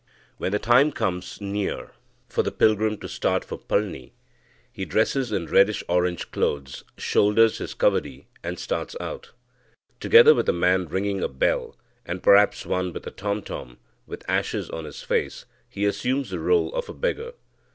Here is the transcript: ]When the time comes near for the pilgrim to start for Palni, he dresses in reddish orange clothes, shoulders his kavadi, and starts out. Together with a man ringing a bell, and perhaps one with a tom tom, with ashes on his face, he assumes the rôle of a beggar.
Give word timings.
]When 0.39 0.51
the 0.51 0.57
time 0.57 0.91
comes 0.91 1.39
near 1.39 1.91
for 2.27 2.41
the 2.41 2.51
pilgrim 2.51 2.97
to 3.01 3.07
start 3.07 3.45
for 3.45 3.59
Palni, 3.59 4.13
he 4.71 4.83
dresses 4.83 5.31
in 5.31 5.45
reddish 5.45 5.83
orange 5.87 6.31
clothes, 6.31 6.83
shoulders 6.97 7.59
his 7.59 7.75
kavadi, 7.75 8.25
and 8.43 8.57
starts 8.57 8.95
out. 8.99 9.31
Together 9.99 10.33
with 10.33 10.49
a 10.49 10.53
man 10.53 10.87
ringing 10.87 11.21
a 11.21 11.27
bell, 11.27 11.75
and 12.03 12.23
perhaps 12.23 12.65
one 12.65 12.91
with 12.93 13.05
a 13.05 13.11
tom 13.11 13.43
tom, 13.43 13.77
with 14.07 14.27
ashes 14.27 14.71
on 14.71 14.85
his 14.85 15.03
face, 15.03 15.45
he 15.69 15.85
assumes 15.85 16.31
the 16.31 16.37
rôle 16.37 16.73
of 16.73 16.89
a 16.89 16.95
beggar. 16.95 17.33